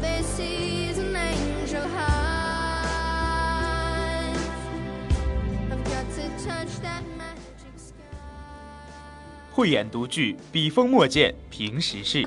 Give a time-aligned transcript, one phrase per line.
[0.00, 2.80] They see is an angel high.
[5.70, 7.94] I've got to touch that magic sky.
[9.52, 12.26] 慧眼独具，笔锋墨见平时事，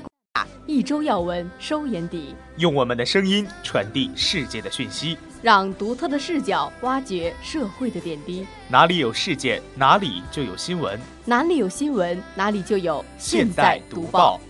[0.66, 5.16] 一周要闻收眼底，用我们的声音传递世界的讯息。
[5.42, 8.46] 让独特的视角挖掘社会的点滴。
[8.66, 10.98] 哪里有事件，哪里就有新闻。
[11.26, 14.40] 哪里有新闻，哪里就有现代读报。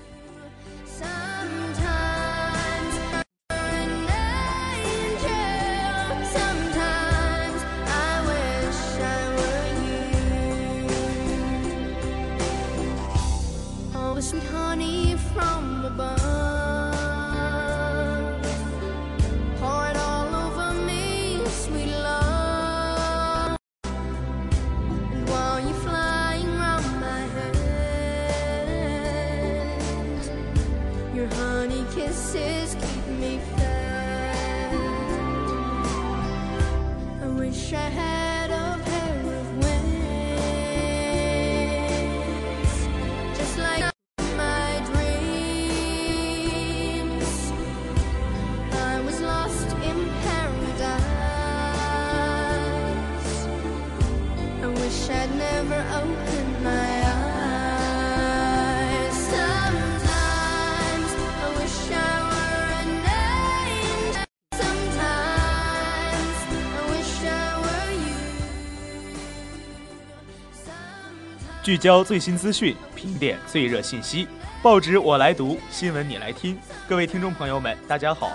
[71.65, 74.29] 聚焦最新资讯，评点最热信息，
[74.63, 76.59] 报纸我来读，新闻你来听。
[76.87, 78.33] 各位听众朋友们，大家好，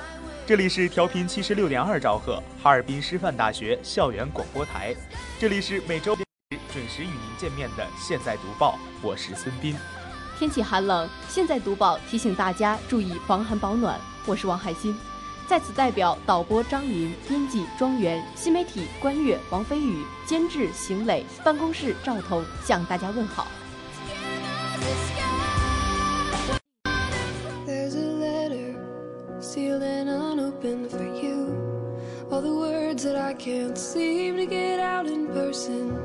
[0.47, 4.95] 这里是调频七十六点二兆赫，哈尔滨师范大学校园广播台，
[5.37, 6.15] 这里是每周
[6.73, 8.71] 准时与您见面的《现在读报》，
[9.03, 9.75] 我是孙斌。
[10.39, 14.01] 天气寒冷，现在读报提醒大家注意防寒保暖。
[14.25, 14.95] 我是王海鑫，
[15.49, 23.47] 在此代表导播张林、编辑庄园、新媒体关悦、王飞宇、监制邢磊、办公室赵彤向大家问好。
[27.65, 28.75] There's a letter
[29.41, 31.47] sealed and unopened for you.
[32.29, 35.97] All the words that I can't seem to get out in person.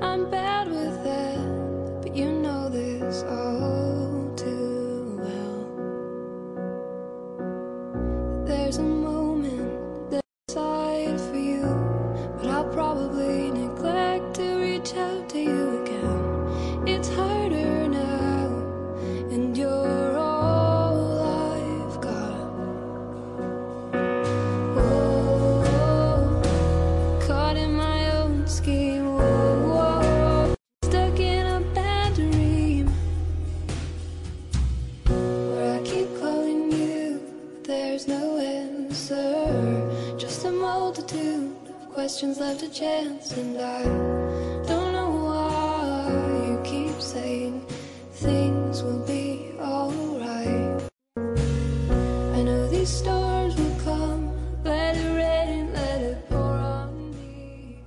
[0.00, 3.97] I'm bad with that, but you know this all
[42.78, 43.82] chance, and I
[44.68, 46.12] don't know why
[46.46, 47.66] you keep saying
[48.12, 50.80] things will be alright.
[51.16, 54.30] I know these stars will come,
[54.62, 57.80] let it rain, let it pour on me.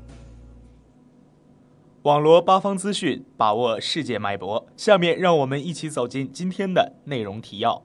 [2.01, 4.67] 网罗八方资讯，把握世界脉搏。
[4.75, 7.81] 下面让我们一起走进今天的内容提要。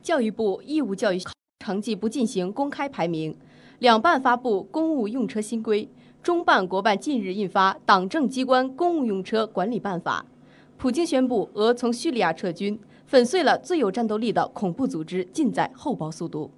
[0.00, 1.20] 教育部义务教育
[1.58, 3.36] 成绩不进行公开排名，
[3.80, 5.88] 两办发布公务用车新规，
[6.22, 10.24] 中办国办近日印发《党政机关公务用车管理办法》。
[10.78, 16.50] 普京宣布俄从叙利亚撤军，粉碎了最有战斗力的恐怖组织，尽在后报速读。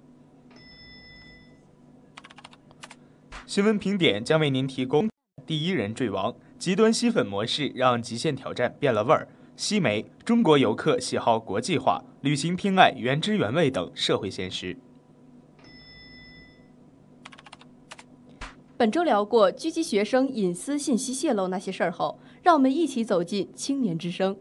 [3.45, 5.09] 新闻评点将为您提供
[5.45, 9.27] 第一人坠亡、极端吸粉模式让极限挑战变了味儿。
[9.57, 14.77] 西媒：中国游客喜好国际化，旅行偏爱原汁原味等社会现实。
[18.81, 24.35] 本周聊过狙击学生隐私信息泄露那些事儿后，让我们一起走进青年之声。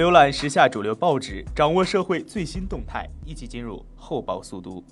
[0.00, 4.82] 浏览时下主流报纸，掌握社会最新动态，一起进入厚报速读。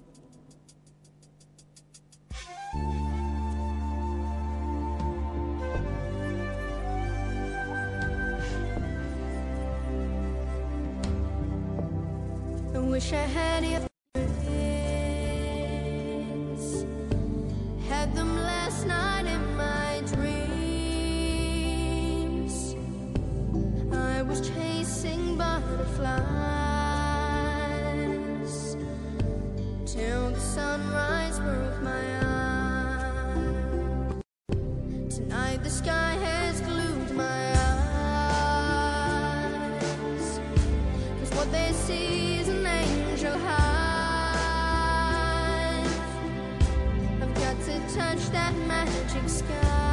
[47.98, 49.88] Touch that magic sky.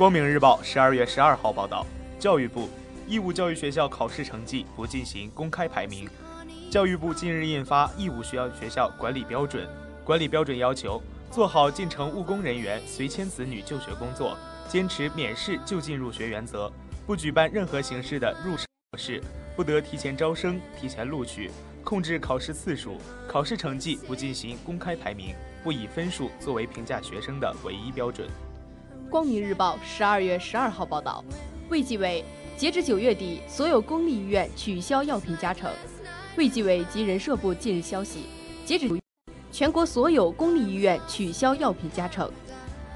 [0.00, 1.86] 光明日报十二月十二号报道，
[2.18, 2.70] 教育部
[3.06, 6.08] 义务教育学校考试成绩不进行公开排名。
[6.70, 9.66] 教育部近日印发《义务学校学校管理标准》，
[10.02, 14.38] 管理标准要求做好进城务工人员随迁子女就学工作，
[14.70, 16.72] 坚持免试就近入学原则，
[17.06, 19.22] 不举办任何形式的入试考试，
[19.54, 21.50] 不得提前招生、提前录取，
[21.84, 22.96] 控制考试次数，
[23.28, 28.26] 考试成绩不进行公开排名，不以分数作为评价学生的唯一标准。
[29.10, 31.24] 光明日报十二月十二号报道，
[31.68, 32.24] 卫计委
[32.56, 35.68] 截至九月底，所有公立医院取消药品加成。
[36.36, 38.26] 卫计委及人社部近日消息，
[38.64, 38.88] 截止
[39.50, 42.30] 全国所有公立医院取消药品加成。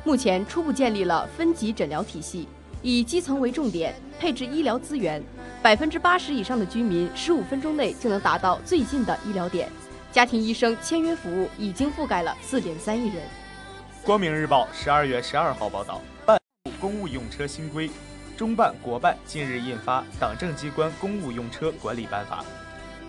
[0.04, 2.47] 目前初步建立了分级诊疗体系，
[2.80, 5.21] 以基层为重点，配置医疗资源，
[5.61, 9.68] 百分之八十以上的居民十五分钟内就能达到最近的医疗点。
[10.12, 13.16] 家庭医生签约服务已经覆盖了四点三亿人。
[14.04, 16.38] 光明日报十二月十二号报道，办
[16.78, 17.90] 公务用车新规，
[18.37, 22.44] 中办国办近日印发《党政机关公务用车管理办法》，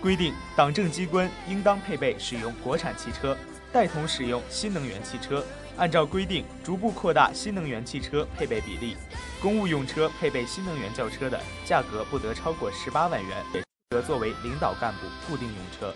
[0.00, 3.36] 规定党政机关应当配备使用国产汽车，
[3.70, 5.44] 带头使用新能源汽车，
[5.76, 8.96] 按照规定逐步扩大新能源汽车配备比例。
[9.38, 15.92] 公务用车配备新能源轿车的价格不得超过十八万元，也不得作为领导干部固定用车。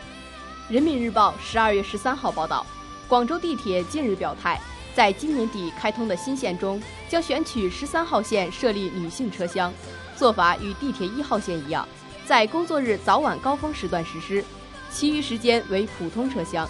[0.69, 2.67] 人民日报十二月十三号报道，
[3.09, 4.61] 广州地铁近日表态，
[4.95, 9.73] 在今年底开通的新线中，将选取十三号线设立女性车厢，
[10.17, 11.87] 做法与地铁一号线一样，
[12.27, 14.45] 在工作日早晚高峰时段实施，
[14.91, 16.69] 其余时间为普通车厢。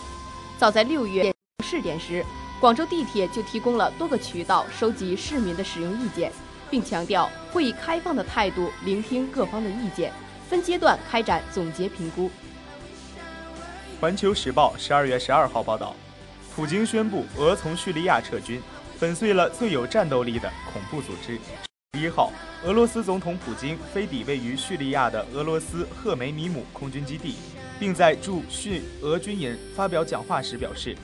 [0.59, 1.35] 早在六月
[1.65, 2.25] 试点时，
[2.61, 6.31] 广州地铁就提供了多个渠道收集市民的使用意见，
[6.69, 10.13] 并强调会以开放的态度聆听各方的意见，
[10.49, 12.31] 分阶段开展总结评估。
[13.99, 15.97] 环球时报十二月十二号报道，
[16.61, 18.61] 普京宣布俄从叙利亚撤军，
[18.99, 21.41] 粉碎了最有战斗力的恐怖组织。
[21.99, 22.31] 一号，
[22.67, 27.37] 俄罗斯总统普京飞抵位于叙利亚的俄罗斯赫梅米姆空军基地，
[27.79, 30.95] 并在驻叙俄军营发表讲话时表示，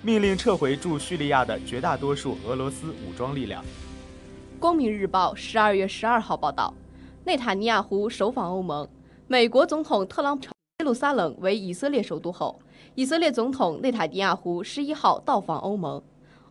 [0.00, 3.62] 命令撤回驻叙利亚的绝大多数俄罗斯武装力量。
[4.58, 6.72] 光明日报十二月十二号报道，
[7.26, 8.88] 内塔尼亚胡首访欧盟，
[9.26, 10.46] 美国总统特朗普。
[10.82, 12.58] 耶路撒冷为以色列首都后，
[12.96, 16.02] 以色列总统内塔尼亚胡十一号到访欧盟。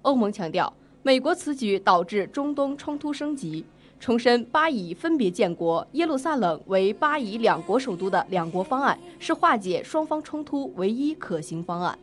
[0.03, 0.71] 欧盟强调，
[1.03, 3.65] 美国此举导致中东冲突升级，
[4.00, 12.00] 重申巴以分别建国耶路撒冷为巴以两国首都的两国方案是化解双方冲突唯一可行方案。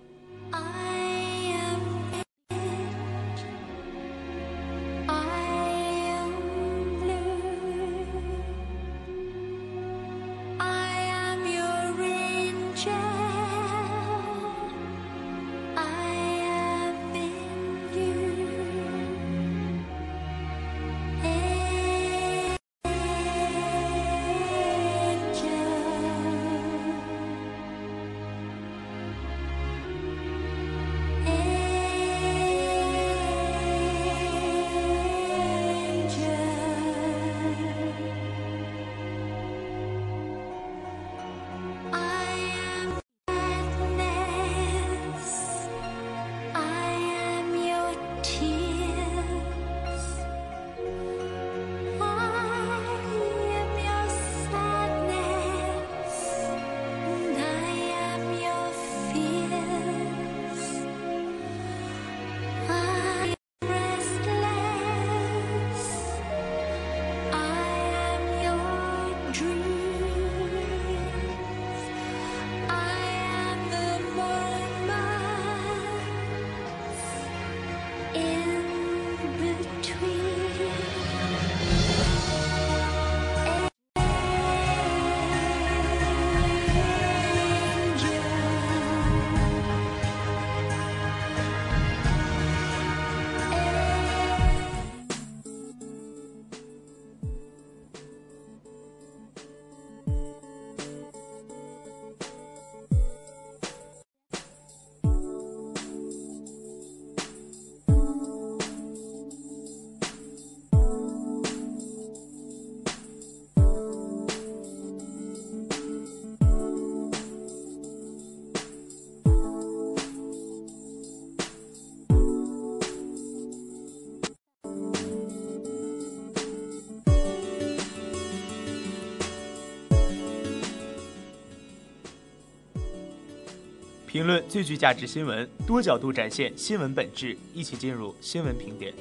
[134.19, 138.93] 评论最具价值新闻，多角度展现新闻本质，一起进入新闻评点。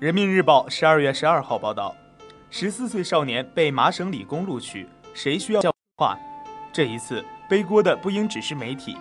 [0.00, 1.94] 人民日报十二月十二号报道，
[2.48, 6.18] 十四岁少年被麻省理工录取，谁需要教化？
[6.72, 8.96] 这一次背锅的不应只是媒体，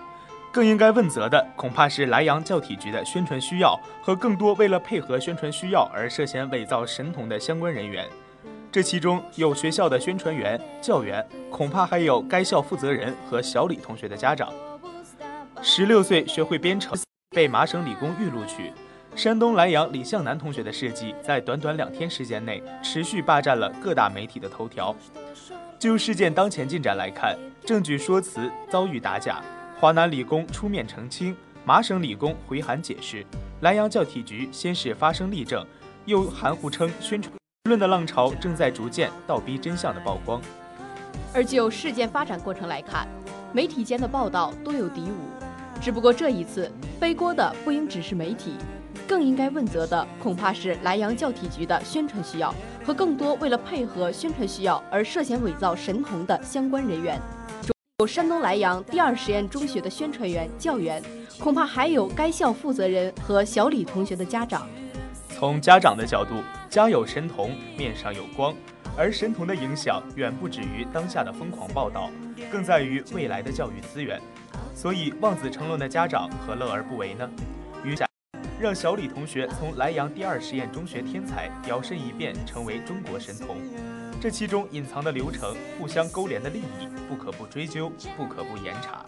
[0.52, 8.06] 更应该问责的恐怕是莱阳教体局的宣传需要和更多为了配合宣传需要而涉嫌伪造神童的相关人员。
[8.70, 14.52] 这其中有学校的宣传员、教员，恐怕还有该校负责人和小李同学的家长。
[15.62, 16.94] 十六岁学会编程，
[17.30, 18.74] 被麻省理工预录取。
[19.20, 24.96] 山东莱阳李向南同学的事迹，在短短两天时间内持续霸占了各大媒体的头条。
[25.78, 29.44] 就事件当前进展来看，证据说辞遭遇打假，
[29.78, 31.36] 华南理工出面澄清，
[31.66, 33.26] 麻省理工回函解释，
[33.60, 35.68] 莱阳教体局先是发声例证，
[36.06, 37.34] 又含糊称宣传
[37.66, 40.42] 论的浪潮正在逐渐倒逼真相的曝光。
[41.34, 43.06] 而就事件发展过程来看，
[43.52, 45.28] 媒体间的报道多有敌伍。
[45.82, 46.72] 只不过这一次
[47.02, 48.56] 背锅的不应只是媒体，
[49.08, 52.54] 更应该问责的恐怕是莱阳教体局的宣传需要
[52.86, 57.20] 和更多为了配合宣传需要而涉嫌伪造神童的相关人员。
[58.00, 61.04] 有山东莱阳第二实验中学的宣传员、教员，
[61.38, 64.68] 恐怕还有该校负责人和小李同学的家长。
[65.30, 66.36] 从家长的角度，
[66.70, 68.56] 家有神童，面上有光，
[68.98, 72.10] 而神童的影响远不止于当下的疯狂报道，
[72.50, 74.20] 更在于未来的教育资源。
[74.74, 77.30] 所以望子成龙的家长何乐而不为呢？
[78.60, 83.56] 让小李同学从莱阳第二实验中学天才摇身一变成为中国神童。
[84.20, 89.06] 这其中隐藏的流程、互相勾连的利益，不可不追究，不可不严查。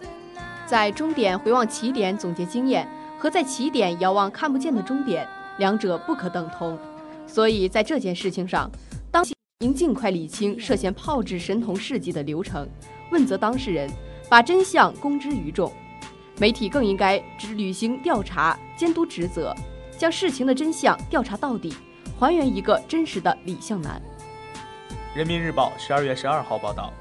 [0.66, 5.28] 在终点回望起点总结经验，和在起点遥望看不见的终点，
[5.58, 6.78] 两者不可等同。
[7.26, 8.70] 所以在这件事情上，
[9.10, 9.22] 当
[9.58, 12.66] 应尽快理清涉嫌炮制神童事迹的流程，
[13.10, 13.86] 问责当事人，
[14.30, 15.70] 把真相公之于众。
[16.42, 19.54] 媒体更应该只履行调查监督职责，
[19.96, 21.72] 将事情的真相调查到底，
[22.18, 24.02] 还原一个真实的李向南。
[25.14, 26.92] 人民日报十二月十二号报道，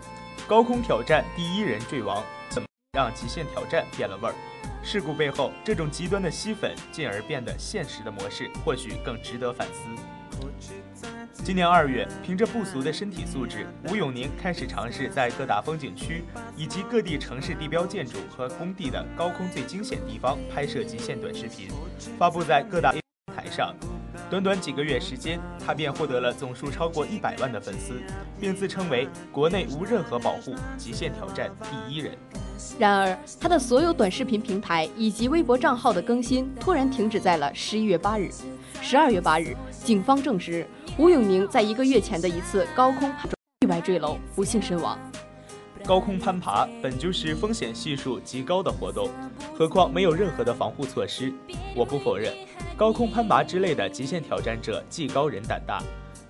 [0.48, 4.36] 高空挑战第一人坠亡，怎么让极限挑战变了味儿？
[4.84, 10.91] 事故背后，这种极端的吸粉进而变得现实的模式，或许更值得反思。
[11.34, 16.24] 今年二月，凭着不俗的身体素质，吴永宁开始尝试在各大风景区
[16.56, 21.70] 以及各地城市地标建筑和工地的高空最惊险地方拍摄极限短视频，
[22.20, 23.02] 发布在各大平
[23.36, 23.74] 台上。
[24.30, 28.00] 短短几个月时间，他便获得了总数超过一百万的粉丝，
[28.40, 32.16] 并自称为国内无任何保护极限挑战第一人。
[32.78, 38.30] 然而，他的所有短视频平台以及微博账号的更新突然停止在了十一月八日。
[38.82, 40.66] 十二月八日，警方证实
[40.98, 43.10] 吴永宁在一个月前的一次高空
[43.62, 45.00] 意外坠楼，不幸身亡。
[45.86, 49.10] 高空攀爬本就是风险系数极高的活动，
[49.58, 51.34] 何况没有任何的防护措施。
[51.76, 52.34] 我不否认，
[52.76, 55.82] 高空攀爬之类的极限挑战者技高人胆大，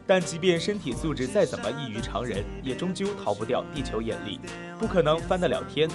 [0.06, 4.40] 但即便身体素质再怎么异于常人，也终究逃不掉地球引力，
[4.80, 5.90] 不可能翻得了天。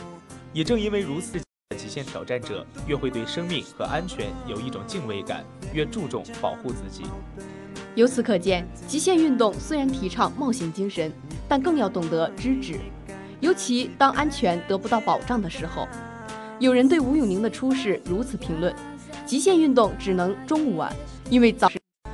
[0.53, 1.41] 也正因为如此，
[1.77, 7.05] 极限挑战者越会对生命和安全有一种敬畏感，越注重保护自己。
[7.97, 11.11] 由此可见，极限运动虽然提倡冒险精神，
[11.49, 12.79] 但更要懂得知止。
[13.41, 15.89] 尤其当安全得不到保障的时候，
[16.59, 18.75] 有人对吴永宁的出事如此评论：
[19.25, 20.95] 极限运动只能中午玩，
[21.31, 21.71] 因为早。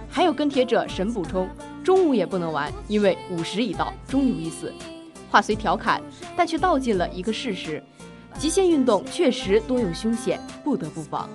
[0.08, 1.48] 还有跟帖者神补充：
[1.82, 4.72] 中午也不能玩，因为午时已到，终有一死。
[5.32, 6.00] 话虽调侃，
[6.36, 7.82] 但却道尽了一个事实：
[8.38, 11.28] 极限运动确实多有凶险，不得不防。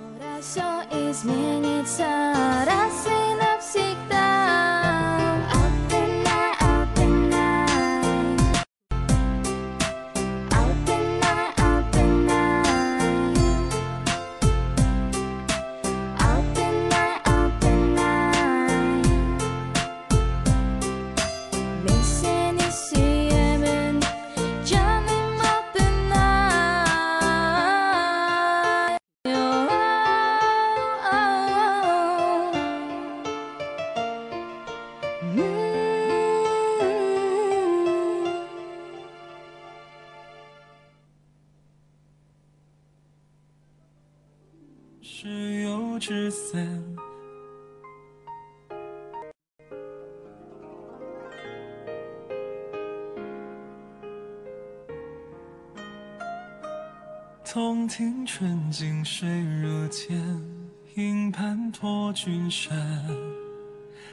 [61.80, 62.76] 托君山。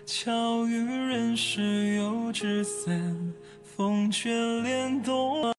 [0.06, 5.51] 巧遇人时有纸伞，风卷帘动。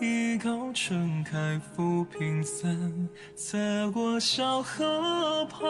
[0.00, 3.06] 一高撑开浮萍散，
[3.36, 5.60] 侧过小河畔。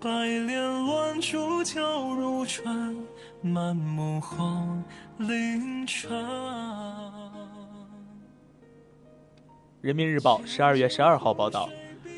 [0.00, 2.96] 白莲乱珠交如船，
[3.42, 4.84] 满目红
[5.18, 6.24] 菱川。
[9.80, 11.68] 人民日报十二月十二号报道，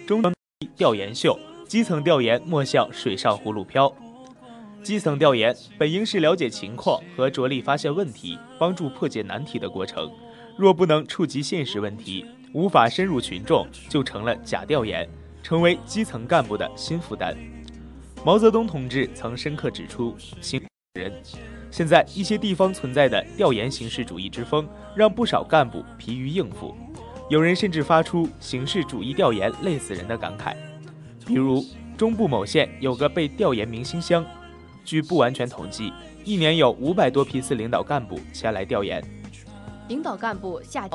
[0.06, 0.22] 中
[0.76, 1.38] 调研秀，
[1.72, 3.90] 基层调研莫像水上葫芦飘。
[4.82, 10.12] 基层调研本应是了解情况和着力发现问题、帮助破解难题的过程，
[10.54, 15.08] 若不能触及现实问题，无法深入群众，就成了假调研，
[15.42, 17.34] 成为基层干部的新负担。
[18.22, 20.62] 毛泽东同志曾深刻指出：“新
[21.00, 21.10] 人，
[21.70, 26.76] 现在一些地方存在的调研形式主义之风，让不少干部疲于应付。”
[27.30, 30.54] 有人甚至发出“形式主义调研累死人”的感慨。
[31.26, 31.64] 比如，
[31.96, 34.24] 中部某县有个被调研明星乡，
[34.84, 35.92] 据不完全统计，
[36.24, 39.02] 一年有五百多批次领导干部前来调研。
[39.88, 40.88] 领导干部下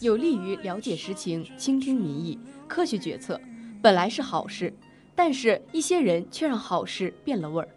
[0.00, 3.40] 有利于了解实情、倾听民意、科学决策，
[3.82, 4.72] 本来是好事，
[5.14, 7.68] 但是一些人却让好事变了味儿。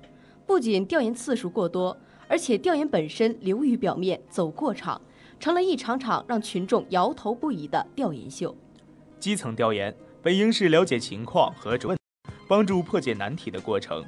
[0.45, 1.95] 不仅调研次数过多，
[2.27, 5.01] 而且调研本身流于表面，走过场。
[5.39, 8.55] 成了一场场让群众摇头不已的调研秀。
[9.19, 9.93] 基层调研
[10.23, 11.97] 本应是了解情况和问，
[12.47, 14.01] 帮助破解难题的过程。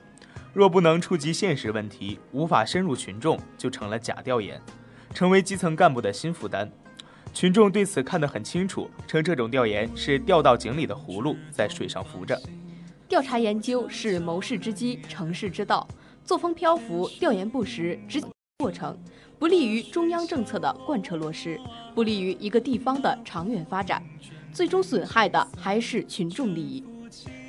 [0.53, 4.61] 若不能触及现实问题，无法深入群众，就成了假调研，
[5.13, 6.71] 成为基层干部的新负担。
[7.33, 12.41] 群众对此看得很清楚，称这种调研是掉到井里的葫芦，在水上浮着。
[13.09, 15.85] 调查研究是谋事之基，成事之道。
[16.23, 18.21] 作风漂浮，调研不实，执
[18.59, 18.97] 过程。
[19.37, 21.59] 不利于中央政策的贯彻落实，
[21.93, 24.01] 不利于一个地方的长远发展，
[24.55, 26.81] 最终损害的还是群众利益。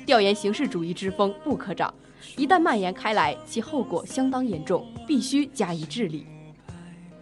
[0.05, 1.93] 调研形式主义之风不可长，
[2.35, 6.27] 一旦蔓延开来，其后果相当严重，必须加以治理。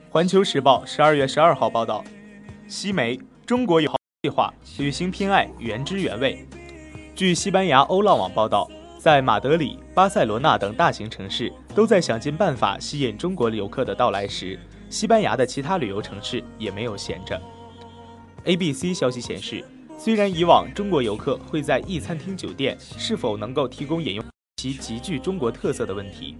[0.09, 2.03] 环球时报十二月十二号报道，
[2.67, 3.93] 西媒中国有
[4.23, 6.43] 计划旅行偏爱原汁原味。
[7.13, 8.67] 据西班牙欧浪网报道。
[8.97, 17.39] 在马德里、巴塞罗那等大型城市都在想尽办法吸引中国游客的到来时，西班牙的其他旅游城市也没有闲着。
[18.45, 19.63] ABC 消息显示，
[19.97, 24.25] 虽然以往中国游客会在一餐厅酒店是否能够提供饮用
[24.57, 26.35] 其极具中国特色的问题，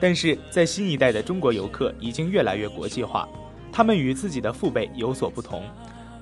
[0.00, 3.28] 但是在新一代的中国游客已经越来越国际化，
[3.72, 5.62] 他们与自己的父辈有所不同，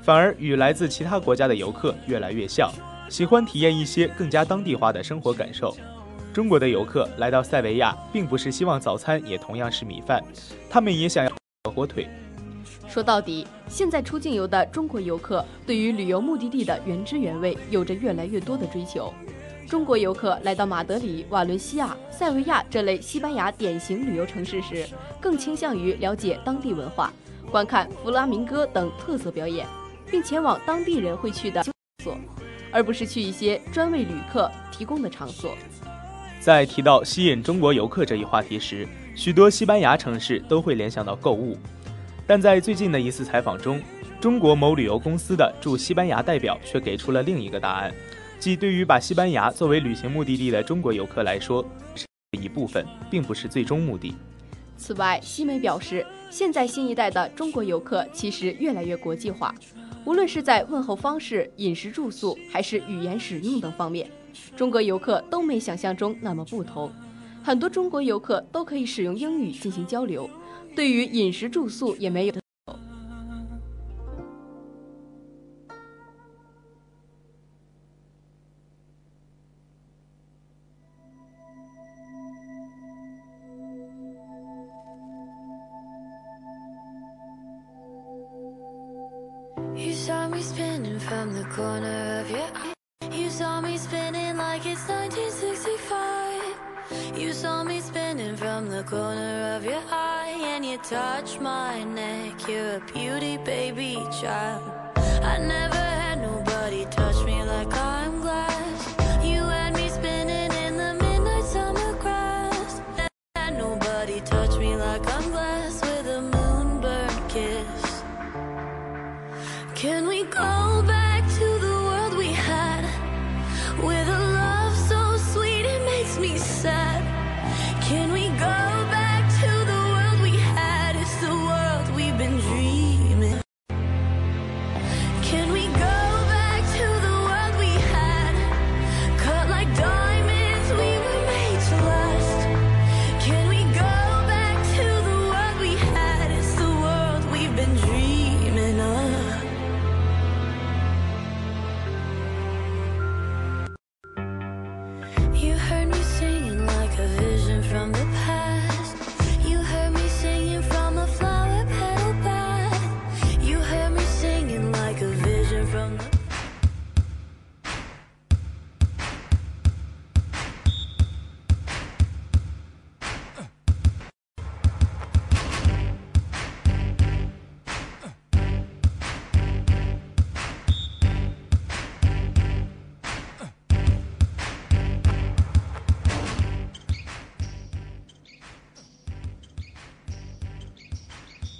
[0.02, 2.70] 反而与来自其他国家的游客越来越像。
[3.08, 5.74] 喜欢体验一些更加当地化的生活感受。
[6.34, 10.22] 中国的游客来到塞维亚，并不是希望早餐也同样是米饭，
[10.68, 11.32] 他们也想要
[11.72, 12.06] 火腿。
[12.88, 19.12] 说到底，现在出境游的中国游客对于旅游目的地的原汁原味有着越来越多的追求。
[19.68, 24.88] 中国游客来到马德里、瓦伦西亚、塞维亚这类西班牙典型旅游城市时，
[25.20, 27.12] 更倾向于了解当地文化，
[27.50, 29.66] 观看弗拉明戈等特色表演，
[30.10, 31.72] 并前往当地人会去的场
[32.02, 32.16] 所。
[32.72, 35.54] 而不是去一些专为旅客提供的场所。
[36.40, 41.58] 在提到吸引中国游客这一话题时，许多西班牙城市都会联想到购物。
[42.28, 43.80] 但在最近的一次采访中，
[44.20, 47.90] 中国某旅游公司的驻西班牙代表却给出了另一个答案，
[48.38, 51.64] 即对于把西班牙作为旅行目的地的中国游客来说，
[51.94, 52.04] 是
[52.38, 54.14] 一部分，并不是最终目的。
[54.76, 59.54] 此外，西媒表示，现在新一代的中国游客其实越来越国际化。
[60.04, 64.06] 无论是在问候方式、饮食住宿，还是语言使用等方面，
[64.54, 66.92] 中国游客都没想象中那么不同。
[67.42, 70.28] 很多中国游客都可以使用英语进行交流，
[70.78, 72.47] 对于饮食住宿也没有。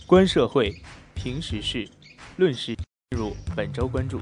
[0.08, 0.74] 观社会，
[1.14, 1.86] 评时事，
[2.38, 2.74] 论时。
[3.10, 4.18] 进入本周关注。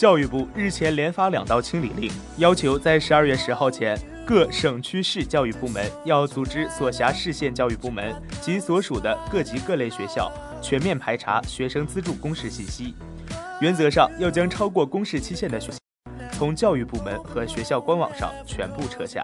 [0.00, 10.32] 教育部日前连发两道清理令，要求在十二月十号前，各省区市教育部门要组织所辖市县教育部门及所属的各级各类学校
[10.62, 12.94] 全面排查学生资助公示信息，
[13.60, 15.70] 原则上要将超过公示期限的学
[16.32, 19.22] 从教育部门和学校官网上全部撤下。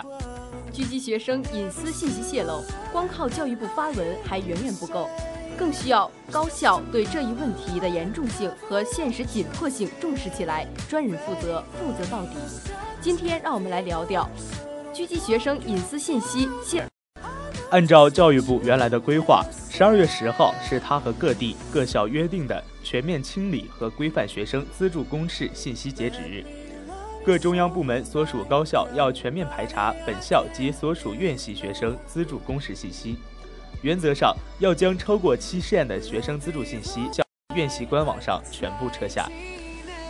[0.74, 2.62] 狙击学生隐私信息泄露，
[2.92, 5.08] 光靠教育部发文还远远不够。
[5.56, 12.36] 更需要高校对这一问题的严重性和现实紧迫性重视起来，专人负责，负责到底。
[13.00, 14.28] 今天让我们来聊聊
[14.92, 16.86] 狙击学生隐私信息现。
[17.70, 26.44] 按照教育部原来的规划，十二月十号是他和各地各校约定的全面清理和规范学生资助公示信息截止日。
[27.24, 33.16] 各中央部门所属高校要全面排查本校及所属院系学生资助公示信息。
[33.86, 39.30] 原则上要将超过期限的学生资助信息向院系官网上全部撤下。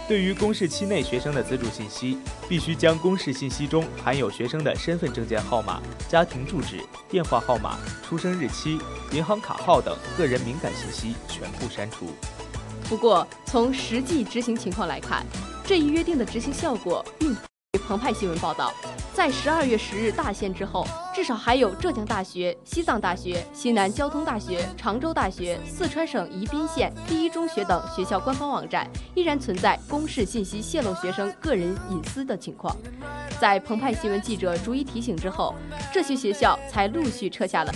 [0.09, 2.17] 对于公示期内学生的资助信息，
[2.49, 8.79] 必须将公示信息中含有学生的身份证件号码、家庭住址、电话号码、出生日期、
[9.13, 12.07] 银行卡号等个人敏感信息全部删除。
[12.89, 15.23] 不过，从实际执行情况来看，
[15.67, 17.37] 这一约定的执行效果并。
[17.79, 18.73] 澎湃新闻报道，
[19.13, 32.77] 在十二月十日大限之后，至少还有浙江大学、西藏大学、西南交通大学、常州大学、四川省宜宾县第一中学等学校官方网站依然存在公示信息泄露学生个人隐私的情况。
[33.41, 35.55] 在澎湃新闻记者逐一提醒之后，
[35.93, 37.73] 这些学校才陆续撤下了。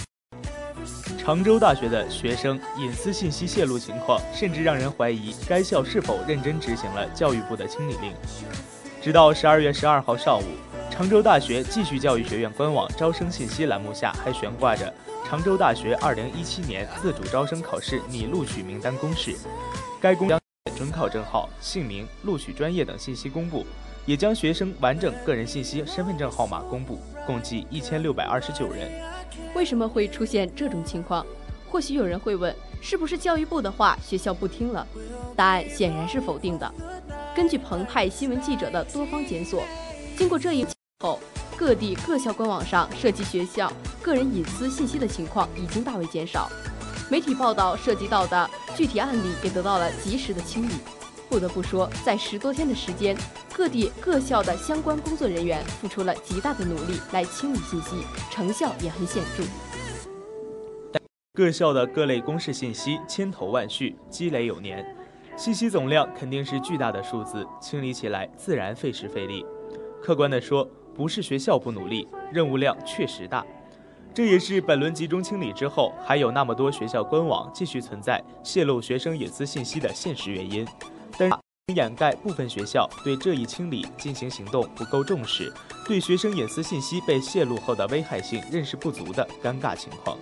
[1.18, 8.12] 常州大学的学生隐私信息泄露情况，甚至让人怀疑该校是否认真执行了教育部的清理令。
[9.00, 10.44] 直到十二月十二号上午，
[10.90, 14.92] 常州大学继续教育学院官网招生信息栏目下还悬挂着
[15.24, 19.34] 常州大学二零一七年自主招生考试拟录取名单公示。
[20.02, 20.38] 该公将
[20.76, 23.64] 准考证号、姓名、录取专业等信息公布，
[24.04, 28.86] 也将学生完整个人信息、身份证号码公布，共计一千六百二十九人。
[29.54, 31.24] 为什么会出现这种情况？
[31.70, 34.86] 或许有人会问，是不是教育部的话学校不听了？
[35.34, 36.70] 答案显然是否定的。
[37.34, 39.62] 根据澎湃新闻记者的多方检索，
[40.16, 40.66] 经过这一
[40.98, 41.20] 后，
[41.56, 46.50] 各地各校官网上涉及学校个人隐私信息的情况已经大为减少，
[47.08, 50.72] 媒体报道涉及到的具体案例也得到了及时的清理。
[51.28, 53.16] 不得不说，在十多天的时间，
[53.52, 59.44] 各地各校的相关工作人员付出了极大的努力来清理信息，成效也很显著。
[61.32, 64.84] 各校的各类公示信息千头万绪，积累有年。
[65.40, 69.42] 信息总量肯定是巨大的数字，清理起来自然费时费力。
[70.02, 73.42] 客观地说，不是学校不努力，任务量确实大。
[74.12, 80.68] 这也是本轮集中清理之后，还有那么多学校官网继续存在泄露学生隐私信息的现实原因。
[81.16, 81.30] 但
[81.74, 85.50] 掩盖部分学校对这一清理进行行动不够重视，
[85.86, 90.18] 对学生隐私信息被泄露后的危害性认识不足的尴尬情况。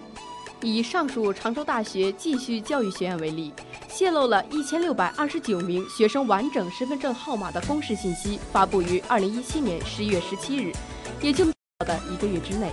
[0.62, 3.52] 以上述常州大学继续教育学院为例，
[3.88, 10.72] 泄露了一千六百二十九名学生完整身份证号码的公示信息，发布于二零一七年十一月十七日，
[11.20, 12.72] 也就的一个月之内。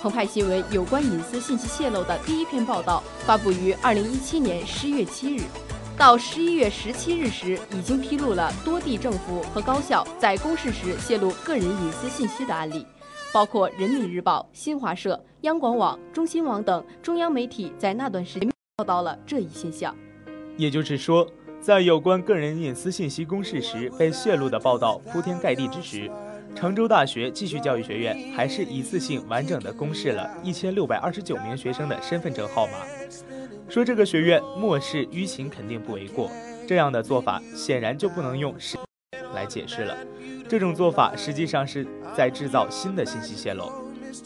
[0.00, 5.42] 澎湃新闻有关隐私信息泄露的第一篇报道发布于二零一七年十月七日，
[5.96, 12.84] 到十一月十七日时，已经披露了多地政府和高校在公示时泄露个人隐私信息的案例。
[13.32, 19.92] 包括人民日报、新华社、央广网、中新网等中央媒体在那段时间报道了这一现象。
[20.56, 21.26] 也就是说，
[21.60, 26.08] 在有关个人隐私信息公示时被泄露的报道铺天盖地之时，
[26.54, 32.74] 常州大学继续教育学院还是一次性完整的公示了一千六百二十九名学生的身份证号码。
[33.68, 36.30] 说这个学院漠视舆情肯定不为过，
[36.68, 38.78] 这样的做法显然就不能用实
[39.34, 39.96] 来解释了。
[40.48, 41.84] 这种做法实际上是
[42.16, 43.72] 在制造新的信息泄露。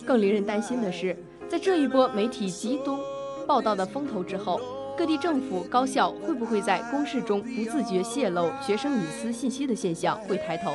[0.07, 1.16] 更令人担心的是，
[1.49, 2.99] 在这一波媒体集中
[3.47, 4.61] 报道的风头之后，
[4.97, 10.73] 各地政府、高校会不会在公示中不自觉泄露学生隐私信息的现象会抬头？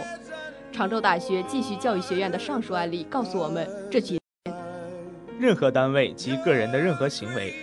[0.74, 4.20] 常州大学继续教育学院的上述案例告诉我们，这几
[5.40, 7.54] 任何单位及个人的任何行为，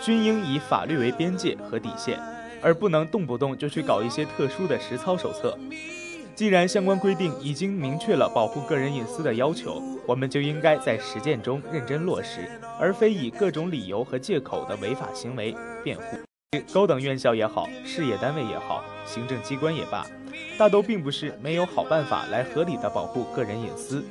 [0.00, 2.18] 均应以法律为边界和底线，
[2.62, 5.56] 而不能动不动就去搞一些特殊的实操手册。
[6.34, 16.18] 既然相关规定已经明确了保护个人隐私的要求，我们就应该在实践中认真落实，而非以各种理由和借口的违法行为辩护。
[16.72, 20.04] 高等院校也好，事业单位也好，行政机关也罢，
[20.58, 24.04] 大都并不是没有好办法来合理的保护个人隐私。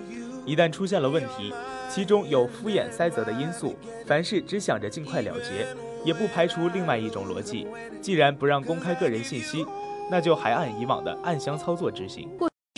[0.46, 1.54] 一旦出现了问题，
[1.90, 5.68] 其中有敷衍塞责的因素，凡事只想着尽快了结，
[6.06, 7.68] 也不排除另外一种逻辑：
[8.02, 9.66] 既然不让公开个人信息。
[10.10, 12.30] 那就还按以往的暗箱操作执行。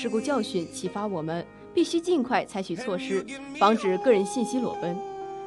[0.01, 3.25] 事故教训启发我们，必须尽快采取措施，
[3.57, 4.95] 防止个人信息裸奔。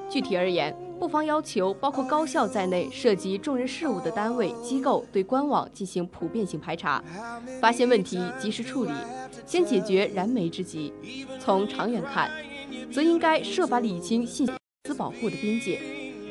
[0.08, 7.04] 具体而言，不妨要求包括高校在内涉及众人事务的单位机构对官网进行普遍性排查，
[7.60, 8.90] 发现问题及时处理，
[9.46, 10.92] 先解决燃眉之急。
[11.38, 12.30] 从长远看，
[12.90, 15.78] 则应该设法理清信息保护的边界，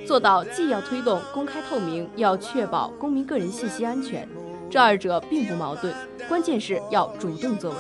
[0.08, 4.28] 做到既要推动公开透明，要确保公民个人信息安全。
[4.70, 5.94] 这二者并不矛盾，
[6.28, 7.78] 关键是要主动作为。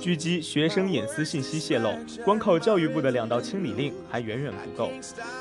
[0.00, 1.90] 狙击学生隐私信息泄露，
[2.24, 4.90] 光靠教育部的两道清理令还远远不够，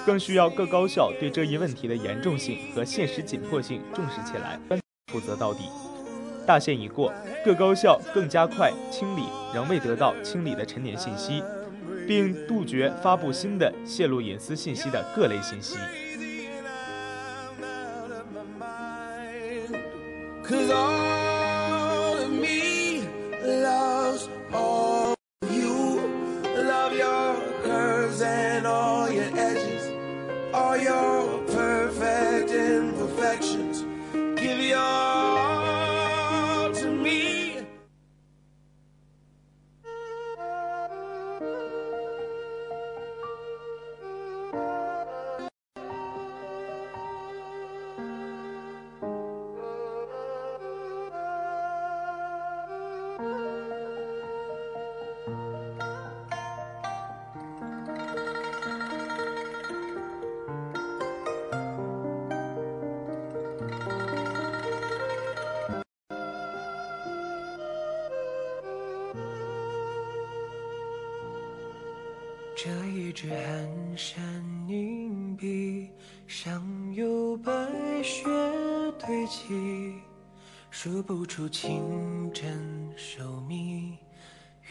[0.05, 4.59] 更需要各高校对这一问题的严重性和现实紧迫性重视起来，
[5.11, 5.65] 负责到底。
[6.45, 9.23] 大限已过，各高校更加快清理
[9.53, 11.43] 仍未得到清理的陈年信息，
[12.07, 15.75] 并杜绝发布新的泄露隐私信息的各类信息。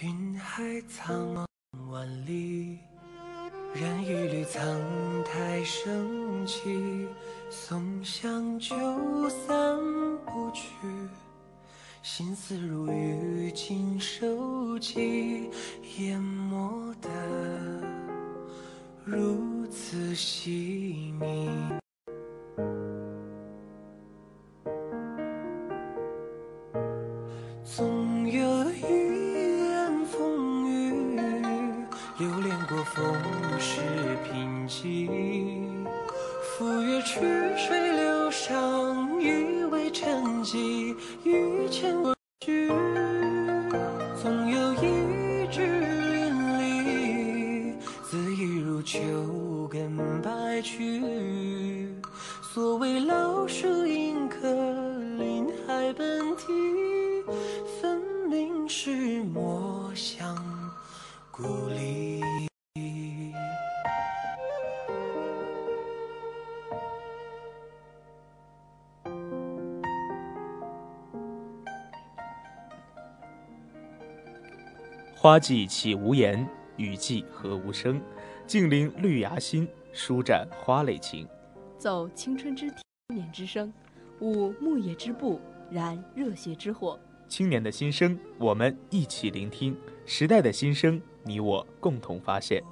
[0.02, 1.46] 云海苍茫
[1.90, 2.78] 万里，
[3.74, 4.62] 染一缕苍
[5.24, 7.09] 苔升起，
[7.48, 8.76] 松香就
[9.30, 9.78] 散
[10.26, 10.62] 不去。
[12.02, 15.48] 心思如雨尽收集，
[15.96, 17.09] 淹没的
[19.02, 21.48] 如此细腻。
[75.27, 78.01] 花季岂无言，雨季何无声？
[78.47, 81.27] 静聆绿芽心，舒展花蕾情。
[81.77, 83.72] 奏青春之青年之声，
[84.20, 86.97] 舞牧野之步，燃热血之火。
[87.27, 89.74] 青年的心声，我们一起聆听；
[90.05, 92.62] 时代的心声，你我共同发现。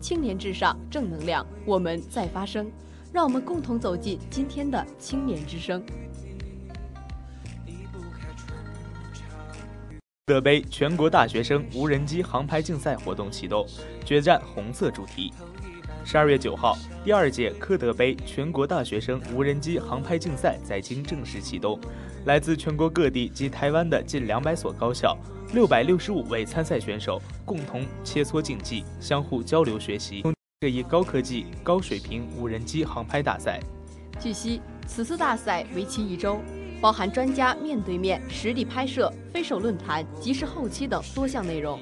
[0.00, 2.68] 青年至上，正能量，我们在发声。
[3.12, 5.80] 让我们共同走进今天的青年之声。
[10.30, 13.66] 德杯全国大学生无人机航拍竞赛活动启动，
[14.04, 15.32] 决战红色主题。
[16.04, 21.80] 十二月九号，第二届科德杯全国大学生无人机航拍竞赛在京正式启动。
[22.26, 25.18] 来自全国各地及台湾的近两百所高校，
[25.52, 30.22] 六百六十五位参赛选手共同切磋竞技，相互交流学习
[30.60, 33.58] 这一高科技、高水平无人机航拍大赛。
[34.20, 34.60] 据悉。
[34.86, 36.40] 此次大赛为期一周，
[36.80, 41.78] 包含专家面对面、实地拍摄、飞手论坛、即时后期等多项内容。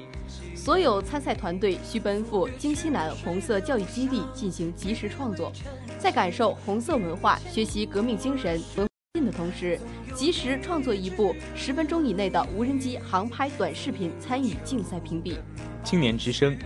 [0.55, 5.51] 所有参赛团队需奔赴京西南红色教育基地进行即时创作，
[5.97, 9.79] 在感受红色文化、学习革命精神文化的同时，
[10.13, 15.37] 及时创作一部十分钟以内的无人机航拍短视频，参与竞赛评比。
[15.83, 16.57] 青年之声，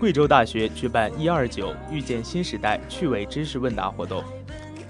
[0.00, 4.24] 贵州大学举办“一二九遇见新时代”趣味知识问答活动。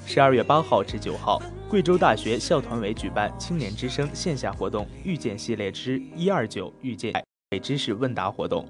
[0.06, 1.42] 十二月八号至九号，
[1.72, 7.14] 贵州大学校团委举办“青年之声”线下活动“遇见系列之一二九遇见”。
[7.62, 8.68] 知识问答活动，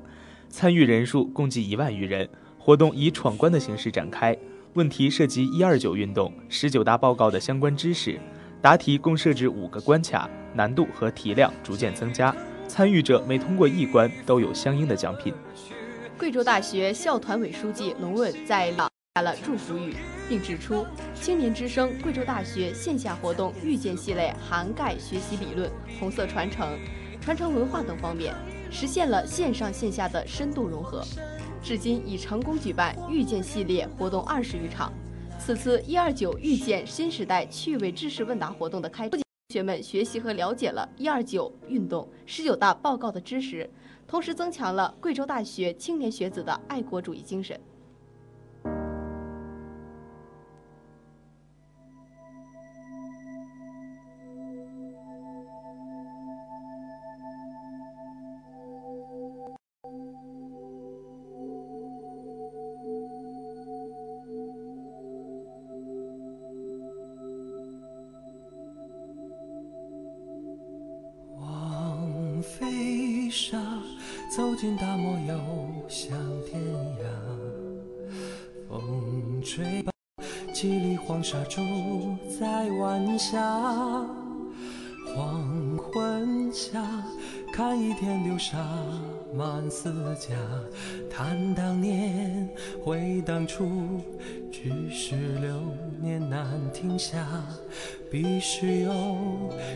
[0.49, 2.29] 参与人数共计一万余人。
[2.61, 4.39] 活动以闯关的形式展开，
[4.75, 8.21] 问题涉及一二九运动、十九大报告的相关知识。
[8.61, 12.33] 答题共设置五个关卡，难度和题量逐渐增加。
[12.69, 15.35] 参与者每通过一关，都有相应的奖品。
[16.17, 18.71] 贵州大学校团委书记龙问在
[19.15, 19.95] 发了祝福语，
[20.27, 26.79] 并指出，青年之声贵州大学线下活动遇见系列涵盖学习理论、红色传承、
[27.21, 28.35] 传承文化等方面。
[28.71, 31.05] 实现了线上线下的深度融合，
[31.63, 34.91] 至今已成功举办遇见系列活动二十余场。
[35.39, 43.69] 此次一二九遇见新时代趣味知识问答活动的开，同学们学习和了解了一二九运动、十九大报告的知识，
[44.09, 47.61] 同时增强了贵州大学青年学子的爱国主义精神。
[74.35, 75.35] 走进大漠又
[75.91, 76.17] 向
[76.47, 76.59] 天
[76.97, 77.05] 涯，
[78.67, 79.93] 风吹吧，
[80.55, 81.61] 几粒黄沙住
[82.41, 83.39] 在晚霞。
[85.15, 86.83] 黄昏下，
[87.53, 88.57] 看一天流沙
[89.35, 90.35] 满四家。
[91.11, 92.49] 叹当年，
[92.83, 94.01] 回当初，
[94.51, 95.61] 只是流
[96.01, 97.45] 年难停下。
[98.11, 98.91] 彼时有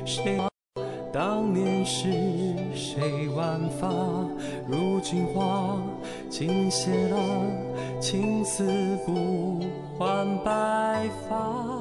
[0.07, 0.41] 谁？
[1.13, 2.11] 当年是
[2.75, 3.89] 谁挽发？
[4.69, 5.81] 如今花
[6.29, 7.21] 尽谢了，
[8.01, 9.61] 青丝不
[9.97, 11.81] 换白发。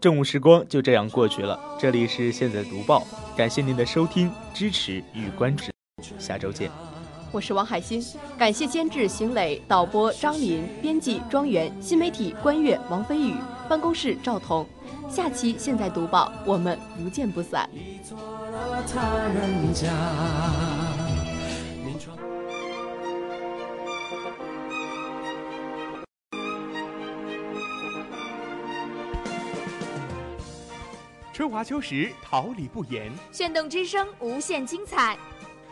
[0.00, 1.58] 正午时光就这样过去了。
[1.78, 3.04] 这里是现在读报，
[3.36, 5.70] 感谢您的收听、支持与关注，
[6.18, 6.70] 下周见。
[7.34, 8.00] 我是王海鑫，
[8.38, 13.34] 感谢监制邢磊、导播张林、编辑庄园、新媒体关悦、王飞宇、
[13.68, 14.64] 办公室赵彤。
[15.10, 17.68] 下期现在读报，我们不见不散。
[31.32, 33.10] 春华秋实，桃李不言。
[33.32, 35.18] 炫动之声，无限精彩。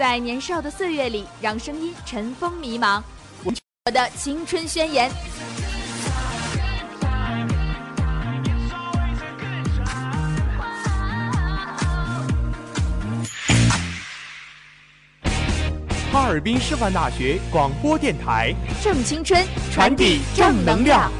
[0.00, 3.02] 在年少的岁月里，让声音尘封迷茫。
[3.44, 5.10] 我的青春宣言。
[16.10, 21.12] 哈尔滨师范大学广播电台，正青春，传递正能量。